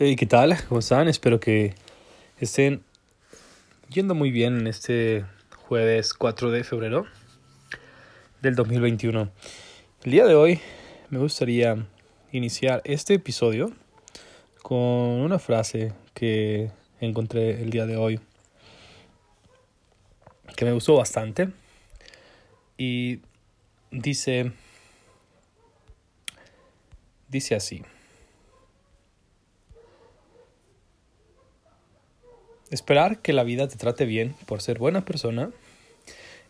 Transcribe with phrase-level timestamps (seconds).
[0.00, 0.56] Hey, ¿qué tal?
[0.68, 1.08] ¿Cómo están?
[1.08, 1.74] Espero que
[2.38, 2.84] estén
[3.88, 5.24] yendo muy bien en este
[5.66, 7.06] jueves 4 de febrero
[8.40, 9.28] del 2021.
[10.04, 10.60] El día de hoy
[11.10, 11.84] me gustaría
[12.30, 13.72] iniciar este episodio
[14.62, 16.70] con una frase que
[17.00, 18.20] encontré el día de hoy
[20.54, 21.48] que me gustó bastante
[22.76, 23.18] y
[23.90, 24.52] dice
[27.28, 27.82] dice así
[32.70, 35.50] Esperar que la vida te trate bien por ser buena persona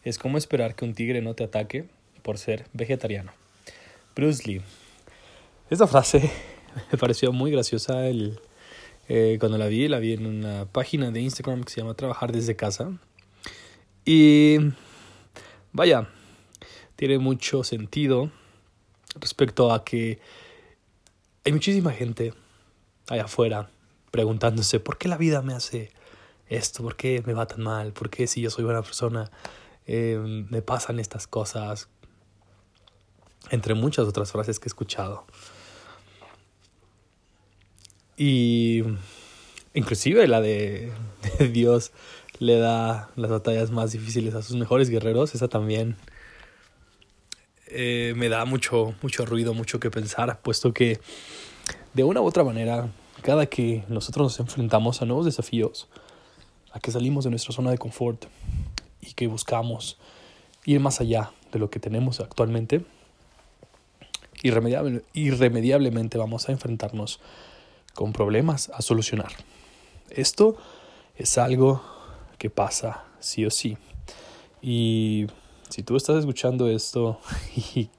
[0.03, 1.85] es como esperar que un tigre no te ataque
[2.23, 3.33] por ser vegetariano.
[4.17, 4.63] Bruce Lee.
[5.71, 6.31] Esta frase
[6.93, 8.41] me pareció muy graciosa el,
[9.09, 9.87] eh, cuando la vi.
[9.87, 12.91] La vi en una página de Instagram que se llama Trabajar desde casa.
[14.05, 14.57] Y
[15.73, 16.09] vaya,
[16.97, 18.33] tiene mucho sentido
[19.21, 20.19] respecto a que
[21.45, 22.35] hay muchísima gente
[23.09, 23.71] allá afuera
[24.11, 25.93] preguntándose por qué la vida me hace
[26.49, 29.31] esto, por qué me va tan mal, por qué si yo soy buena persona
[29.87, 30.19] eh,
[30.51, 31.89] me pasan estas cosas,
[33.51, 35.25] entre muchas otras frases que he escuchado.
[38.17, 38.83] Y
[39.75, 40.93] inclusive la de,
[41.53, 41.93] Dios
[42.39, 45.97] le da las batallas más difíciles a sus mejores guerreros, esa también
[47.69, 51.01] eh, me da mucho, mucho ruido, mucho que pensar, puesto que
[51.95, 52.91] de una u otra manera,
[53.23, 55.89] cada que nosotros nos enfrentamos a nuevos desafíos,
[56.81, 58.27] que salimos de nuestra zona de confort
[59.01, 59.99] y que buscamos
[60.65, 62.85] ir más allá de lo que tenemos actualmente,
[64.43, 67.21] irremediable, irremediablemente vamos a enfrentarnos
[67.95, 69.33] con problemas a solucionar.
[70.11, 70.57] Esto
[71.17, 71.83] es algo
[72.39, 73.77] que pasa sí o sí.
[74.63, 75.27] Y
[75.69, 77.21] si tú estás escuchando esto
[77.75, 77.91] y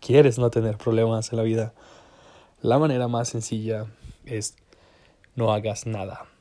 [0.00, 1.72] quieres no tener problemas en la vida,
[2.60, 3.86] la manera más sencilla
[4.24, 4.56] es
[5.34, 6.31] no hagas nada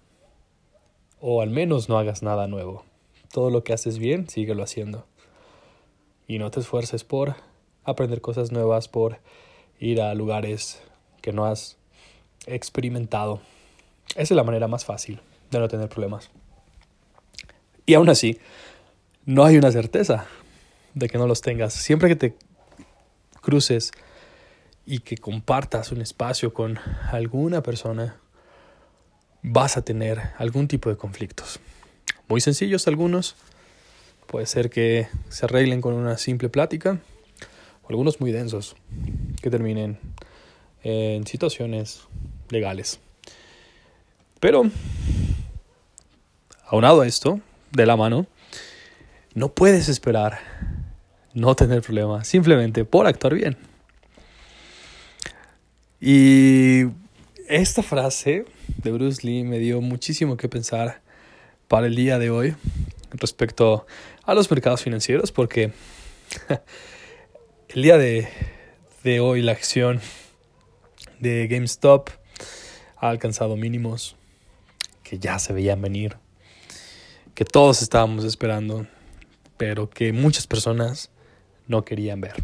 [1.22, 2.84] o al menos no hagas nada nuevo.
[3.32, 5.06] Todo lo que haces bien, síguelo haciendo.
[6.28, 7.36] Y no te esfuerces por
[7.84, 9.20] aprender cosas nuevas, por
[9.80, 10.82] ir a lugares
[11.22, 11.78] que no has
[12.48, 13.40] experimentado.
[14.10, 15.22] Esa es la manera más fácil
[15.52, 16.32] de no tener problemas.
[17.86, 18.40] Y aún así,
[19.26, 20.26] no hay una certeza
[20.94, 21.74] de que no los tengas.
[21.74, 22.36] Siempre que te
[23.42, 23.92] cruces
[24.86, 26.80] y que compartas un espacio con
[27.12, 28.20] alguna persona
[29.44, 31.60] vas a tener algún tipo de conflictos.
[32.28, 33.36] Muy sencillos algunos,
[34.28, 37.00] puede ser que se arreglen con una simple plática,
[37.90, 38.76] algunos muy densos,
[39.42, 40.00] que terminen
[40.84, 42.04] en situaciones
[42.50, 43.00] legales.
[44.40, 44.64] Pero,
[46.66, 47.42] aunado a esto,
[47.72, 48.28] de la mano,
[49.34, 50.40] no puedes esperar
[51.34, 53.58] no tener problemas simplemente por actuar bien.
[56.00, 56.86] Y
[57.48, 58.46] esta frase
[58.78, 61.02] de Bruce Lee me dio muchísimo que pensar
[61.68, 62.56] para el día de hoy
[63.12, 63.86] respecto
[64.24, 65.72] a los mercados financieros porque
[67.70, 68.28] el día de,
[69.04, 70.02] de hoy la acción
[71.20, 72.10] de GameStop
[72.98, 74.16] ha alcanzado mínimos
[75.04, 76.18] que ya se veían venir,
[77.36, 78.88] que todos estábamos esperando,
[79.58, 81.10] pero que muchas personas
[81.68, 82.44] no querían ver.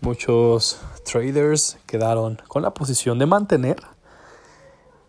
[0.00, 3.76] Muchos traders quedaron con la posición de mantener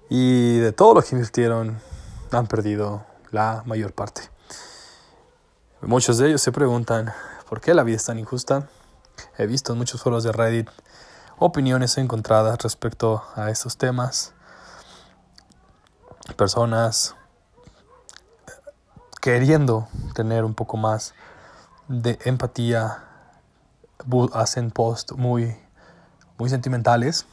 [0.09, 1.79] y de todo lo que invirtieron,
[2.31, 4.21] han perdido la mayor parte.
[5.81, 7.13] Muchos de ellos se preguntan
[7.49, 8.67] por qué la vida es tan injusta.
[9.37, 10.69] He visto en muchos foros de Reddit
[11.37, 14.33] opiniones encontradas respecto a estos temas.
[16.35, 17.15] Personas
[19.21, 21.13] queriendo tener un poco más
[21.87, 23.03] de empatía
[24.33, 25.57] hacen posts muy
[26.37, 27.25] muy sentimentales.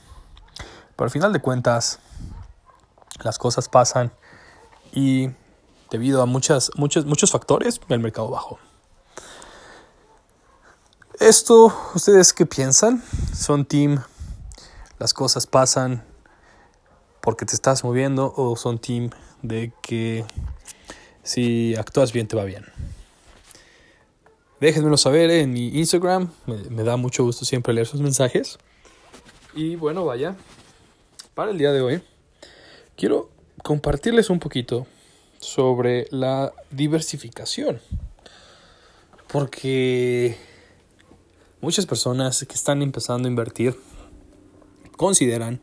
[0.96, 1.98] Pero al final de cuentas
[3.24, 4.12] las cosas pasan
[4.92, 5.30] y
[5.90, 8.58] debido a muchos, muchos factores el mercado bajó.
[11.18, 13.02] Esto, ¿ustedes qué piensan?
[13.34, 14.02] ¿Son team
[14.98, 16.04] las cosas pasan
[17.20, 19.10] porque te estás moviendo o son team
[19.42, 20.24] de que
[21.22, 22.66] si actúas bien te va bien?
[24.60, 28.58] Déjenmelo saber en mi Instagram, me da mucho gusto siempre leer sus mensajes.
[29.54, 30.36] Y bueno, vaya,
[31.34, 32.02] para el día de hoy
[32.96, 33.30] quiero
[33.62, 34.86] compartirles un poquito
[35.40, 37.80] sobre la diversificación.
[39.28, 40.36] Porque
[41.60, 43.76] muchas personas que están empezando a invertir
[44.96, 45.60] consideran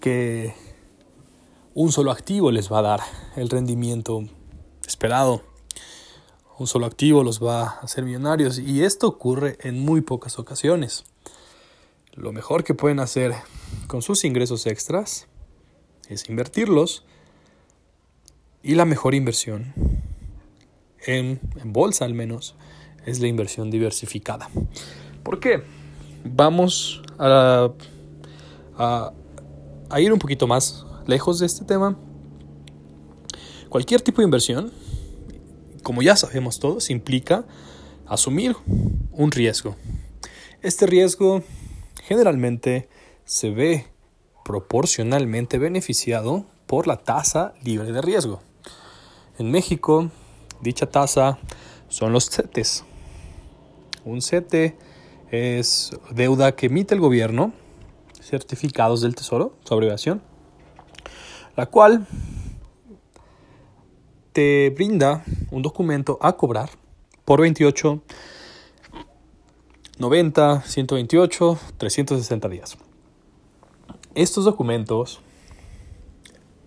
[0.00, 0.54] que
[1.74, 3.00] un solo activo les va a dar
[3.36, 4.22] el rendimiento
[4.86, 5.42] esperado.
[6.58, 11.04] Un solo activo los va a hacer millonarios y esto ocurre en muy pocas ocasiones.
[12.12, 13.34] Lo mejor que pueden hacer
[13.88, 15.26] con sus ingresos extras
[16.08, 17.04] es invertirlos.
[18.62, 19.72] Y la mejor inversión,
[21.06, 22.56] en, bolsa al menos,
[23.04, 24.48] es la inversión diversificada.
[25.22, 25.62] ¿Por qué?
[26.24, 27.70] Vamos a,
[28.76, 29.12] a,
[29.88, 31.96] a ir un poquito más lejos de este tema.
[33.68, 34.72] Cualquier tipo de inversión,
[35.82, 37.44] como ya sabemos todos, implica
[38.06, 38.56] asumir
[39.12, 39.76] un riesgo.
[40.62, 41.44] Este riesgo
[42.02, 42.88] generalmente
[43.24, 43.86] se ve
[44.46, 48.40] proporcionalmente beneficiado por la tasa libre de riesgo.
[49.40, 50.08] En México,
[50.60, 51.38] dicha tasa
[51.88, 52.84] son los CETES.
[54.04, 54.78] Un CETE
[55.32, 57.52] es deuda que emite el gobierno,
[58.22, 60.22] certificados del Tesoro, su abreviación,
[61.56, 62.06] la cual
[64.32, 66.70] te brinda un documento a cobrar
[67.24, 68.00] por 28,
[69.98, 72.85] 90, 128, 360 días.
[74.16, 75.20] Estos documentos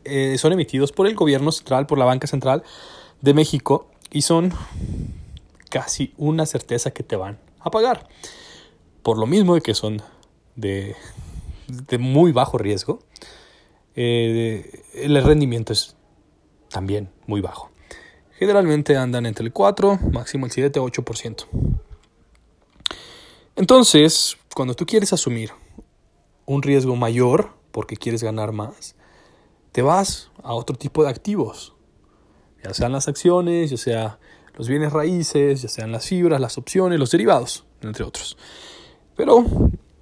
[0.05, 2.63] eh, son emitidos por el gobierno central, por la Banca Central
[3.21, 4.53] de México y son
[5.71, 8.07] casi una certeza que te van a pagar.
[9.01, 10.03] Por lo mismo de que son
[10.55, 10.95] de,
[11.97, 12.99] muy bajo riesgo,
[13.95, 15.95] eh, el rendimiento es
[16.69, 17.71] también muy bajo.
[18.37, 21.45] Generalmente andan entre el 4, máximo el 7, 8%.
[23.55, 25.49] Entonces, cuando tú quieres asumir
[26.49, 28.95] un riesgo mayor porque quieres ganar más,
[29.71, 31.75] te vas a otro tipo de activos,
[32.63, 34.19] ya sean las acciones, ya sea
[34.55, 38.35] los bienes raíces, ya sean las fibras, las opciones, los derivados, entre otros.
[39.15, 39.45] Pero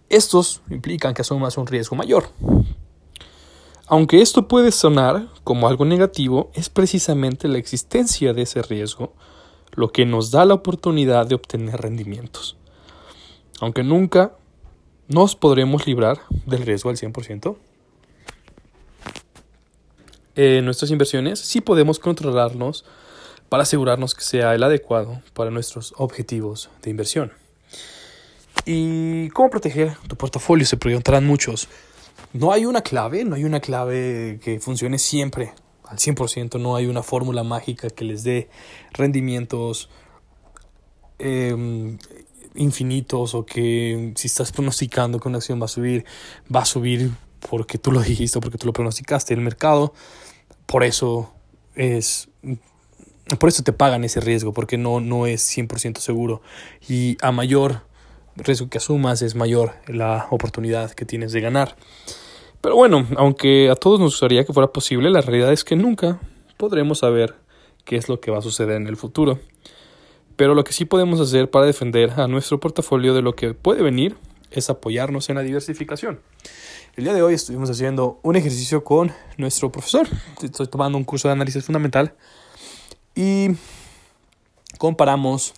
[0.07, 2.29] estos implican que asumas un riesgo mayor.
[3.87, 9.11] Aunque esto puede sonar como algo negativo, es precisamente la existencia de ese riesgo
[9.73, 12.55] lo que nos da la oportunidad de obtener rendimientos.
[13.59, 14.37] Aunque nunca
[15.07, 17.55] nos podremos librar del riesgo al 100%,
[20.37, 22.85] en nuestras inversiones sí podemos controlarnos
[23.49, 27.31] para asegurarnos que sea el adecuado para nuestros objetivos de inversión.
[28.63, 30.65] ¿Y cómo proteger tu portafolio?
[30.65, 31.67] Se preguntarán muchos.
[32.33, 35.53] No hay una clave, no hay una clave que funcione siempre
[35.85, 38.49] al 100%, no hay una fórmula mágica que les dé
[38.91, 39.89] rendimientos
[41.17, 41.97] em,
[42.57, 46.05] infinitos o que si estás pronosticando que una acción va a subir,
[46.53, 47.11] va a subir
[47.49, 49.33] porque tú lo dijiste porque tú lo pronosticaste.
[49.33, 49.93] El mercado,
[50.65, 51.31] por eso
[51.75, 52.29] es
[53.35, 56.41] por eso te pagan ese riesgo, porque no, no es 100% seguro.
[56.87, 57.81] Y a mayor
[58.37, 61.75] riesgo que asumas, es mayor la oportunidad que tienes de ganar.
[62.61, 66.19] Pero bueno, aunque a todos nos gustaría que fuera posible, la realidad es que nunca
[66.55, 67.35] podremos saber
[67.83, 69.39] qué es lo que va a suceder en el futuro.
[70.37, 73.81] Pero lo que sí podemos hacer para defender a nuestro portafolio de lo que puede
[73.81, 74.15] venir
[74.51, 76.19] es apoyarnos en la diversificación.
[76.95, 80.07] El día de hoy estuvimos haciendo un ejercicio con nuestro profesor.
[80.41, 82.13] Estoy tomando un curso de análisis fundamental
[83.15, 83.49] y
[84.77, 85.53] comparamos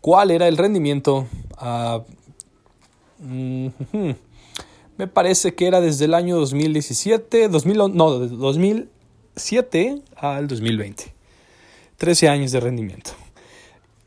[0.00, 1.28] cuál era el rendimiento.
[3.20, 11.14] me parece que era desde el año 2017, 2000, no, 2007 al 2020.
[11.96, 13.12] 13 años de rendimiento.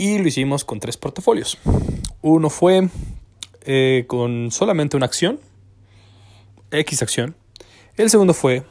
[0.04, 1.58] Y lo hicimos con tres portafolios.
[2.22, 2.90] Uno fue
[3.62, 5.40] eh, con solamente una acción,
[6.72, 7.38] X acción.
[7.96, 8.66] El segundo fue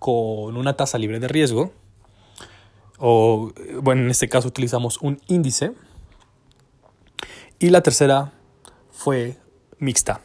[0.00, 1.70] con una tasa libre de riesgo,
[2.98, 5.70] o bueno, en este caso utilizamos un índice.
[7.60, 8.32] Y la tercera
[8.90, 9.36] fue
[9.78, 10.20] mixta.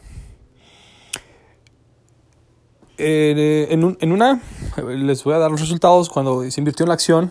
[2.98, 4.42] En, una,
[4.88, 6.10] les voy a dar los resultados.
[6.10, 7.30] Cuando se invirtió en la acción,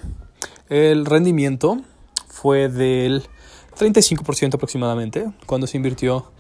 [0.70, 1.82] el rendimiento
[2.42, 3.22] fue del
[3.78, 5.32] 35% aproximadamente.
[5.46, 6.32] Cuando se invirtió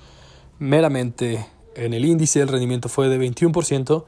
[0.58, 4.06] meramente en el índice, el rendimiento fue de 21%.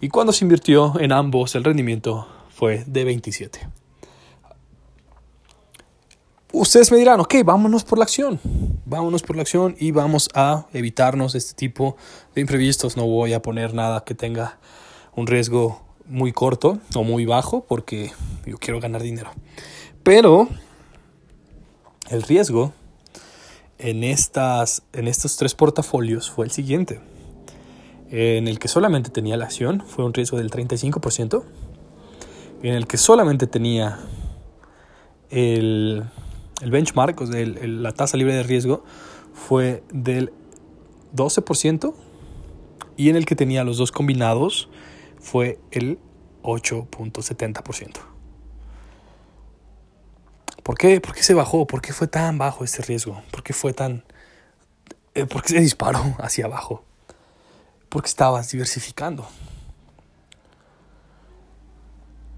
[0.00, 3.58] Y cuando se invirtió en ambos, el rendimiento fue de 27%.
[6.52, 8.40] Ustedes me dirán, ok, vámonos por la acción.
[8.86, 11.98] Vámonos por la acción y vamos a evitarnos este tipo
[12.34, 12.96] de imprevistos.
[12.96, 14.58] No voy a poner nada que tenga
[15.14, 18.12] un riesgo muy corto o muy bajo porque
[18.46, 19.30] yo quiero ganar dinero.
[20.02, 20.48] Pero
[22.08, 22.72] el riesgo
[23.78, 27.00] en, estas, en estos tres portafolios fue el siguiente.
[28.10, 31.42] En el que solamente tenía la acción fue un riesgo del 35%.
[32.62, 33.98] En el que solamente tenía
[35.30, 36.04] el
[36.60, 38.84] el benchmark, o sea, la tasa libre de riesgo,
[39.32, 40.32] fue del
[41.14, 41.94] 12%
[42.96, 44.68] y en el que tenía los dos combinados
[45.18, 45.98] fue el
[46.42, 48.13] 8.70%.
[50.64, 50.98] ¿Por qué?
[50.98, 51.66] ¿Por qué se bajó?
[51.66, 53.22] ¿Por qué fue tan bajo este riesgo?
[53.30, 54.02] ¿Por qué fue tan...
[55.14, 56.82] Eh, ¿Por qué se disparó hacia abajo?
[57.90, 59.28] Porque estabas diversificando.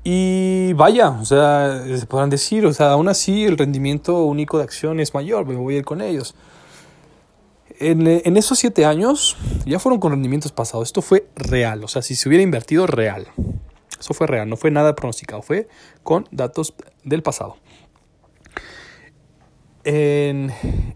[0.02, 4.64] Y vaya, o sea, se podrán decir, o sea, aún así el rendimiento único de
[4.64, 6.34] acción es mayor, me voy a ir con ellos.
[7.78, 10.88] En, en, esos siete años ya fueron con rendimientos pasados.
[10.88, 13.26] Esto fue real, o sea, si se hubiera invertido real.
[13.98, 15.68] Eso fue real, no fue nada pronosticado, fue
[16.02, 17.56] con datos del pasado.
[19.88, 20.52] En,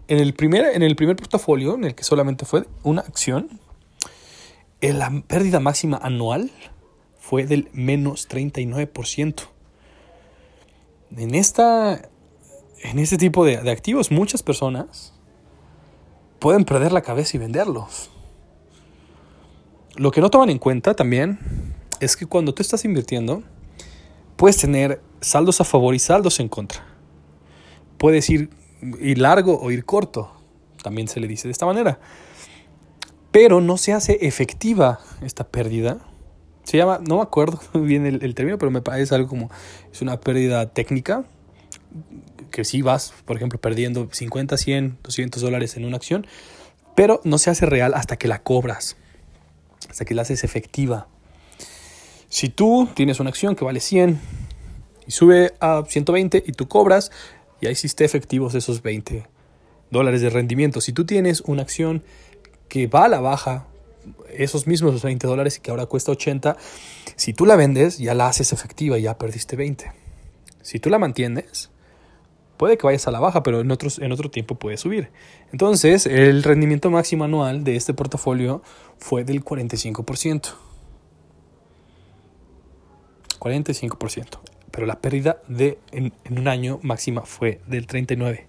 [0.09, 3.47] el primer, en el primer portafolio, en el que solamente fue una acción,
[4.81, 6.51] la pérdida máxima anual
[7.17, 9.43] fue del menos 39%.
[11.15, 12.09] En, esta,
[12.83, 15.13] en este tipo de, de activos, muchas personas
[16.39, 18.09] pueden perder la cabeza y venderlos.
[19.95, 21.39] Lo que no toman en cuenta también
[22.01, 23.41] es que cuando tú estás invirtiendo,
[24.35, 26.85] puedes tener saldos a favor y saldos en contra.
[27.97, 28.49] Puedes ir,
[28.99, 30.31] ir largo o ir corto,
[30.81, 31.99] también se le dice de esta manera.
[33.31, 35.99] Pero no se hace efectiva esta pérdida.
[36.63, 39.49] Se llama, no me acuerdo bien el, término, pero me parece algo como,
[39.91, 41.25] es una pérdida técnica,
[42.51, 46.27] que si vas, por ejemplo, perdiendo 50, 100, 200 dólares en una acción,
[46.95, 48.97] pero no se hace real hasta que la cobras,
[49.89, 51.07] hasta que la haces efectiva.
[52.27, 54.19] Si tú tienes una acción que vale 100
[55.07, 57.11] y sube a 120 y tú cobras,
[57.61, 59.25] ya hiciste efectivos esos 20
[59.89, 60.81] dólares de rendimiento.
[60.81, 62.03] Si tú tienes una acción
[62.67, 63.67] que va a la baja,
[64.33, 66.57] esos mismos 20 dólares y que ahora cuesta 80,
[67.15, 69.91] si tú la vendes, ya la haces efectiva y ya perdiste 20.
[70.61, 71.69] Si tú la mantienes,
[72.57, 75.09] puede que vayas a la baja, pero en, en otro tiempo puede subir.
[75.51, 78.61] Entonces, el rendimiento máximo anual de este portafolio
[78.97, 80.53] fue del 45%.
[83.39, 84.50] 45%.
[84.71, 88.47] Pero la pérdida de, en, un año máxima fue del 39%.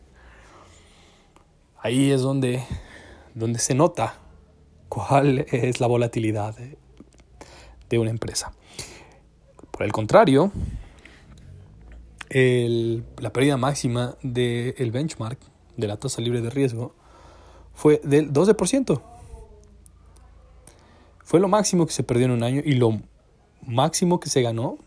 [1.78, 2.62] Ahí es donde,
[3.34, 4.14] donde se nota
[4.88, 6.78] cuál es la volatilidad de,
[7.90, 8.52] de una empresa.
[9.72, 10.52] Por el contrario,
[12.28, 15.38] el, la pérdida máxima del benchmark,
[15.76, 16.94] de la tasa libre de riesgo,
[17.74, 19.02] fue del 12%.
[21.24, 23.00] Fue lo máximo que se perdió en un año y lo
[23.66, 24.78] máximo que se ganó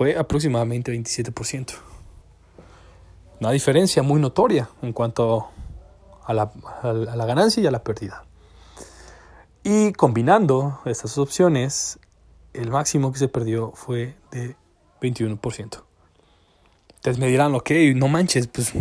[0.00, 1.74] fue aproximadamente 27%.
[3.38, 5.50] Una diferencia muy notoria en cuanto
[6.24, 6.50] a la,
[6.82, 8.24] a la ganancia y a la pérdida.
[9.62, 11.98] Y combinando estas opciones,
[12.54, 14.56] el máximo que se perdió fue de
[15.02, 15.82] 21%.
[16.94, 18.72] Entonces me dirán, ok, no manches, pues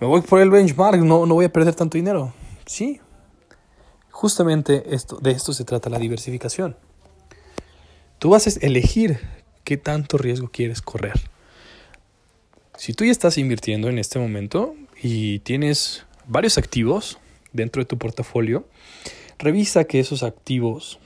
[0.00, 2.32] me voy por el benchmark, no, no voy a perder tanto dinero.
[2.64, 3.00] Sí,
[4.12, 6.76] justamente esto, de esto se trata la diversificación.
[8.20, 11.20] Tú vas a elegir qué tanto riesgo quieres correr.
[12.76, 17.18] Si tú ya estás invirtiendo en este momento y tienes varios activos
[17.52, 18.66] dentro de tu portafolio,
[19.38, 20.98] revisa que esos activos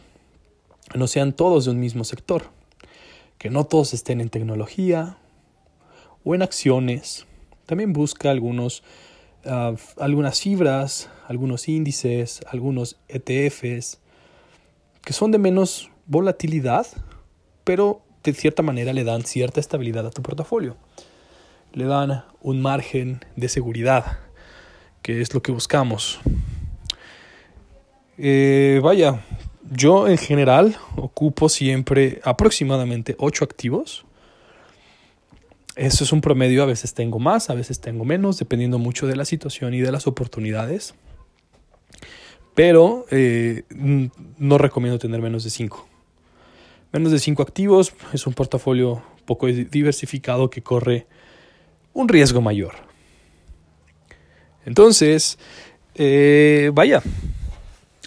[0.95, 2.51] no sean todos de un mismo sector,
[3.39, 5.19] que no todos estén en tecnología
[6.25, 7.27] o en acciones.
[7.67, 8.83] También busca algunos,
[9.45, 13.99] ah, algunas fibras, algunos índices, algunos ETFs,
[15.05, 16.87] que son de menos volatilidad,
[17.65, 20.77] pero de cierta manera le dan cierta estabilidad a tu portafolio.
[21.73, 24.19] Le dan un margen de seguridad,
[25.03, 26.21] que es lo que buscamos.
[28.19, 29.21] Eh, vaya,
[29.71, 34.05] yo en general ocupo siempre aproximadamente 8 activos.
[35.75, 39.17] Eso es un promedio, a veces tengo más, a veces tengo menos, dependiendo mucho de
[39.17, 40.95] la situación y de las oportunidades.
[42.55, 43.65] Pero eh,
[44.39, 45.87] no recomiendo tener menos de 5.
[46.93, 51.07] Menos de 5 activos es un portafolio poco diversificado que corre
[51.93, 52.75] un riesgo mayor.
[54.65, 55.39] Entonces,
[55.95, 57.03] eh, vaya,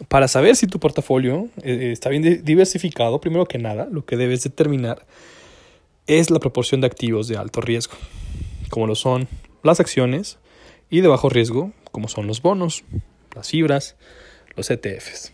[0.08, 4.44] para saber si tu portafolio eh, está bien diversificado, primero que nada, lo que debes
[4.44, 5.06] determinar
[6.08, 7.94] es la proporción de activos de alto riesgo,
[8.70, 9.28] como lo son
[9.64, 10.40] las acciones,
[10.90, 12.84] y de bajo riesgo, como son los bonos,
[13.36, 13.96] las fibras,
[14.56, 15.34] los ETFs.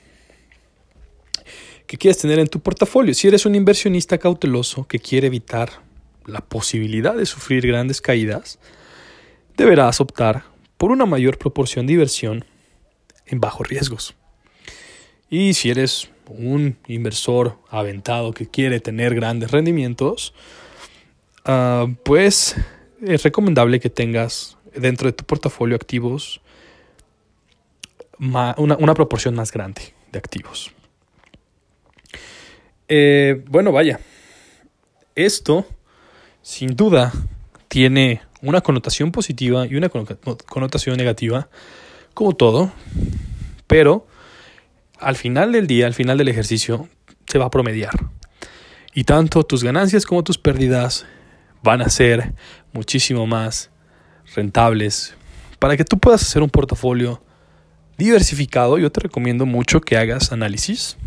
[1.88, 3.14] ¿Qué quieres tener en tu portafolio?
[3.14, 5.70] Si eres un inversionista cauteloso que quiere evitar
[6.26, 8.60] la posibilidad de sufrir grandes caídas,
[9.56, 10.44] deberás optar
[10.78, 12.46] por una mayor proporción de inversión
[13.26, 14.16] en bajos riesgos.
[15.30, 20.34] Y si eres un inversor aventado que quiere tener grandes rendimientos,
[21.46, 22.56] ah, pues
[23.06, 26.42] es recomendable que tengas dentro de tu portafolio activos
[28.20, 30.72] una, proporción más grande de activos.
[32.88, 34.00] Eh, bueno, vaya,
[35.16, 35.66] esto
[36.42, 37.12] sin duda
[37.68, 41.50] tiene una connotación positiva y una connotación negativa,
[42.14, 42.72] como todo,
[43.68, 44.08] pero
[45.00, 46.88] al final del día, al final del ejercicio,
[47.28, 47.94] se va a promediar.
[48.94, 51.06] Y tanto tus ganancias como tus pérdidas
[51.64, 52.34] van a ser
[52.72, 53.72] muchísimo más
[54.36, 55.16] rentables
[55.60, 57.22] para que tú puedas hacer un portafolio
[57.98, 58.78] diversificado.
[58.78, 60.98] Yo te recomiendo mucho que hagas análisis.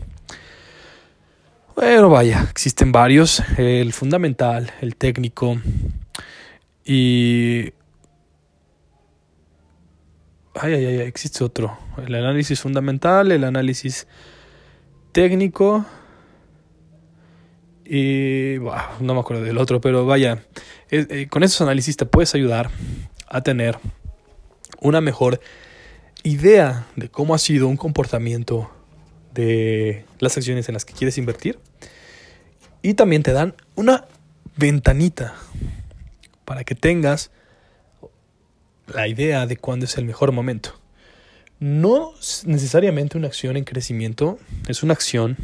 [1.81, 5.61] Bueno, vaya, existen varios, el fundamental, el técnico
[6.85, 7.73] y...
[10.57, 11.79] Ay, ay, ay, existe otro.
[12.05, 14.09] El análisis fundamental, el análisis
[15.13, 15.87] técnico
[17.85, 18.57] y
[18.99, 20.43] no me acuerdo del otro, pero vaya,
[20.91, 22.71] eh, con esos análisis te puedes ayudar
[23.29, 23.79] a tener
[24.81, 25.41] una mejor
[26.25, 28.69] idea de cómo ha sido un comportamiento
[29.35, 31.59] de las acciones en las que quieres invertir.
[32.83, 34.07] Y también te dan una
[34.57, 35.35] ventanita
[36.45, 37.31] para que tengas
[38.87, 40.79] la idea de cuándo es el mejor momento.
[41.61, 42.13] No
[42.45, 45.37] necesariamente una acción en crecimiento, es una acción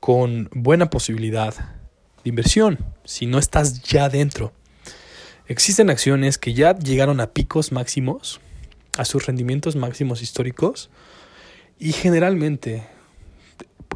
[0.00, 4.52] con buena posibilidad de inversión si no estás ya dentro.
[5.46, 8.40] Existen acciones que ya llegaron a picos máximos,
[8.96, 10.88] a sus rendimientos máximos históricos,
[11.78, 12.86] y generalmente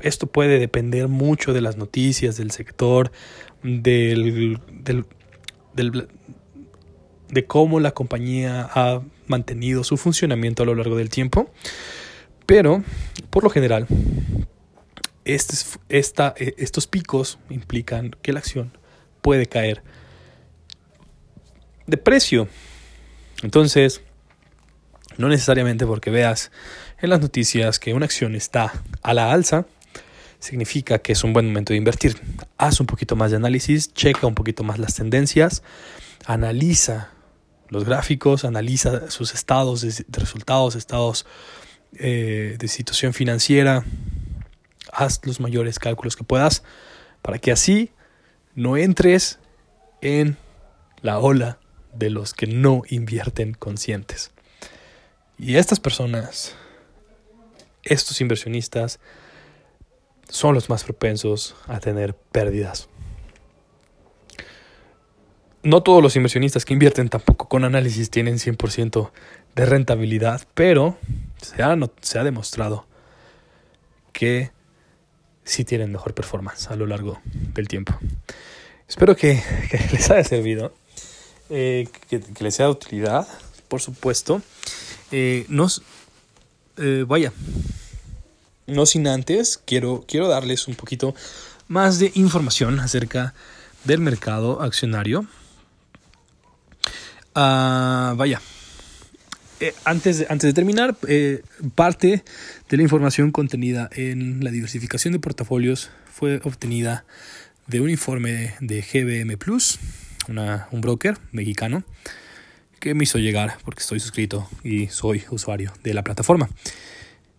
[0.03, 3.11] esto puede depender mucho de las noticias, del sector,
[3.63, 6.09] del, del,
[7.29, 11.51] de cómo la compañía ha mantenido su funcionamiento a lo largo del tiempo.
[12.47, 12.83] Pero,
[13.31, 13.87] por lo general,
[15.25, 18.77] esta, e, estos picos implican que la acción
[19.21, 19.83] puede caer
[21.87, 22.49] de precio.
[23.43, 24.01] Entonces,
[25.19, 26.51] no necesariamente porque veas
[27.01, 29.67] en las noticias que una acción está a la alza,
[30.39, 32.21] significa que es un buen momento de invertir.
[32.57, 35.63] Haz un poquito más de análisis, checa un poquito más las tendencias,
[36.27, 37.11] analiza
[37.69, 41.27] los gráficos, analiza sus estados de, resultados, estados
[41.99, 43.85] eh, de situación financiera,
[44.93, 46.63] haz los mayores cálculos que puedas
[47.23, 47.91] para que así
[48.55, 49.39] no entres
[50.01, 50.37] en
[51.03, 51.59] la ola
[51.95, 54.31] de los que no invierten conscientes.
[55.39, 56.55] Y estas personas,
[57.89, 59.01] estos inversionistas,
[60.29, 62.89] son los más propensos a tener pérdidas.
[65.63, 69.11] No todos los inversionistas que invierten tampoco con análisis tienen 100%
[69.55, 70.97] de rentabilidad, pero
[71.43, 72.87] se ha, demostrado
[74.13, 74.53] que
[75.45, 77.99] si tienen mejor performance a lo largo del tiempo.
[78.89, 79.43] Espero que,
[79.93, 80.73] les haya servido,
[81.51, 83.27] eh, que, les sea de utilidad,
[83.67, 84.41] por supuesto.
[85.11, 85.83] Eh, nos,
[86.79, 87.33] eh, vaya,
[88.67, 91.15] no sin antes, quiero, quiero darles un poquito
[91.67, 93.35] más de información acerca
[93.85, 95.27] del mercado accionario.
[97.35, 98.41] Ah, vaya,
[99.61, 101.43] eh, antes, de, antes de terminar, eh,
[101.75, 102.25] parte
[102.69, 107.05] de la información contenida en la diversificación de portafolios fue obtenida
[107.67, 109.79] de un informe de GBM Plus,
[110.29, 111.85] un broker mexicano,
[112.81, 116.49] que me hizo llegar porque estoy suscrito y soy usuario de la plataforma.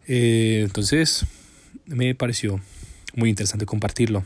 [0.07, 1.25] Eh, entonces,
[1.85, 2.59] me pareció
[3.15, 4.23] muy interesante compartirlo.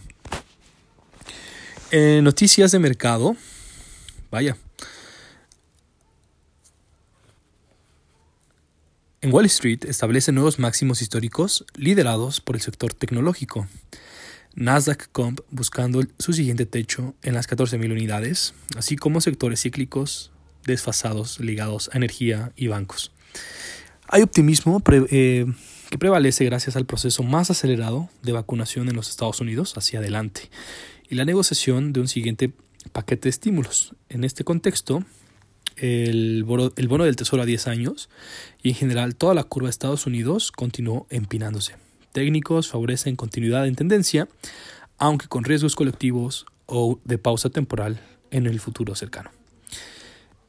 [1.92, 3.36] noticias de mercado.
[4.32, 4.58] Vaya,
[9.24, 13.70] En Wall Street establece nuevos máximos históricos liderados por el sector tecnológico.
[14.54, 20.33] Nasdaq Comp buscando su siguiente techo en las 14.000 unidades, así como sectores cíclicos
[20.66, 23.12] desfasados ligados a energía y bancos.
[24.08, 25.46] Hay optimismo eh,
[25.90, 30.50] que prevalece gracias al proceso más acelerado de vacunación en los Estados Unidos hacia adelante
[31.10, 32.52] y la negociación de un siguiente
[32.92, 33.96] paquete de estímulos.
[34.10, 35.04] En este contexto,
[35.78, 38.10] el bono, el bono del Tesoro a 10 años
[38.62, 41.76] y en general toda la curva de Estados Unidos continuó empinándose.
[42.12, 44.28] Técnicos favorecen continuidad en tendencia,
[44.98, 48.00] aunque con riesgos colectivos o de pausa temporal
[48.30, 49.32] en el futuro cercano.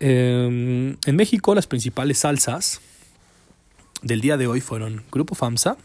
[0.01, 2.81] Em, en México las principales alzas
[4.03, 5.77] del día de hoy fueron Grupo FAMSA,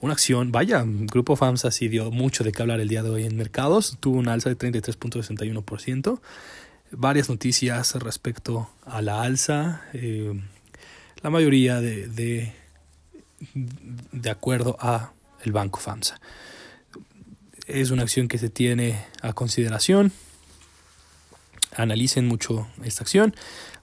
[0.00, 3.24] una acción, vaya, Grupo FAMSA sí dio mucho de qué hablar el día de hoy
[3.24, 6.20] en mercados, tuvo una alza de 33.61%,
[6.90, 10.38] varias noticias respecto a la alza, eh,
[11.22, 12.52] la mayoría de, de,
[14.12, 15.12] de, acuerdo a
[15.44, 16.20] el Banco FAMSA.
[17.66, 20.12] Es una acción que se tiene a consideración.
[21.76, 23.34] Analicen mucho esta acción.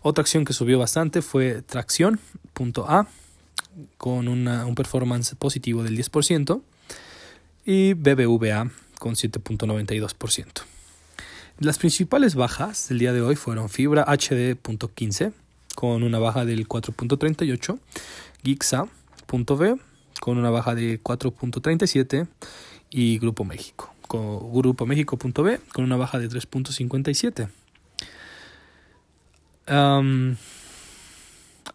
[0.02, 3.08] Otra acción que subió bastante fue Tracción.a
[3.98, 6.62] con una, un performance positivo del 10%
[7.66, 10.64] y BBVA con 7.92%.
[11.60, 15.34] Las principales bajas del día de hoy fueron Fibra HD.15
[15.76, 17.80] con una baja del 4.38,
[18.44, 19.78] Gixa.v
[20.20, 22.28] con una baja de 4.37
[22.90, 27.50] y Grupo México Grupo México.b con una baja de 3.57.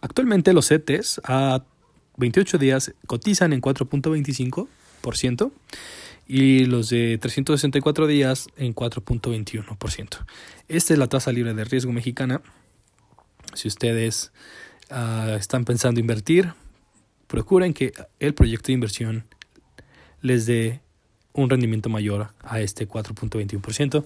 [0.01, 1.63] actualmente los CETES a
[2.17, 5.51] 28 días cotizan en 4.25%
[6.27, 10.25] y los de 364 días en 4.21%.
[10.67, 12.41] Esta es la tasa libre de riesgo mexicana.
[13.55, 14.31] Si ustedes
[14.91, 16.53] uh, están pensando invertir,
[17.25, 19.23] procuren que el proyecto de inversión
[20.21, 20.81] les dé
[21.33, 24.05] un rendimiento mayor a este 4.21%.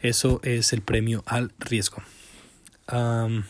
[0.00, 2.02] Eso es el premio al riesgo.
[2.88, 3.44] El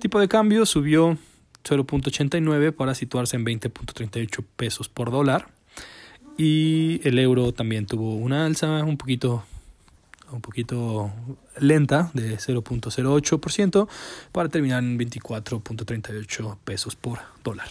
[0.00, 1.18] tipo de cambio subió
[1.64, 5.48] 0.89 para situarse en 20.38 pesos por dólar.
[6.38, 9.44] Y el euro también tuvo una alza un poquito,
[10.30, 11.10] un poquito
[11.58, 13.88] lenta de 0.08%
[14.32, 17.68] para terminar en 24.38 pesos por dólar.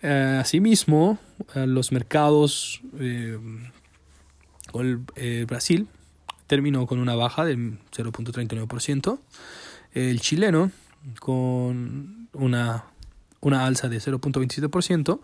[0.00, 1.18] Eh, asimismo,
[1.54, 3.38] eh, los mercados, eh,
[4.74, 5.86] el, Brasil
[6.48, 9.18] terminó con una baja del 0.39%,
[9.94, 10.70] el chileno
[11.20, 12.86] con una,
[13.40, 15.20] una alza de 0.27%,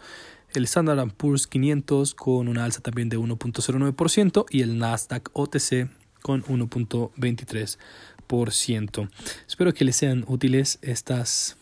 [0.54, 5.88] el Standard Poor's 500 con una alza también de 1.09% y el Nasdaq OTC
[6.22, 9.08] con 1.23%.
[9.46, 11.56] Espero que les sean útiles estas,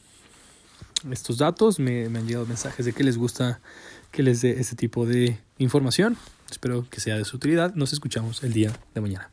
[1.10, 1.78] estos datos.
[1.78, 3.60] Me, me han llegado mensajes de que les gusta
[4.10, 6.16] que les dé este tipo de información.
[6.50, 7.74] Espero que sea de su utilidad.
[7.74, 9.30] Nos escuchamos el día de mañana.